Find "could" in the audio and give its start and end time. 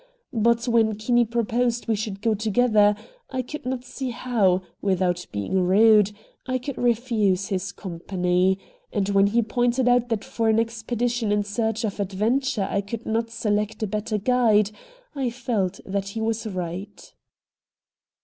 3.43-3.67, 6.57-6.79, 12.81-13.05